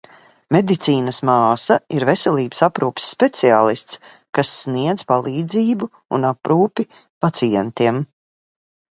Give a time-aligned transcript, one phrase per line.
[0.55, 3.99] Medicīnas māsa ir veselības aprūpes speciālists,
[4.37, 5.89] kas sniedz palīdzību
[6.19, 6.87] un aprūpi
[7.27, 8.01] pacientiem.